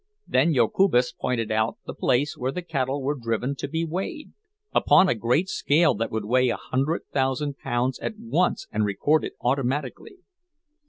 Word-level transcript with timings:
Then 0.27 0.55
Jokubas 0.55 1.11
pointed 1.13 1.51
out 1.51 1.77
the 1.85 1.93
place 1.93 2.35
where 2.35 2.51
the 2.51 2.63
cattle 2.63 3.03
were 3.03 3.13
driven 3.13 3.53
to 3.57 3.67
be 3.67 3.85
weighed, 3.85 4.31
upon 4.73 5.07
a 5.07 5.13
great 5.13 5.47
scale 5.47 5.93
that 5.93 6.09
would 6.09 6.25
weigh 6.25 6.49
a 6.49 6.57
hundred 6.57 7.03
thousand 7.13 7.59
pounds 7.59 7.99
at 7.99 8.17
once 8.17 8.65
and 8.71 8.83
record 8.83 9.23
it 9.23 9.33
automatically. 9.41 10.15